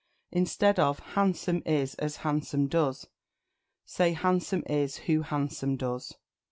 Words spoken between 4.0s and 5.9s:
"Handsome is who handsome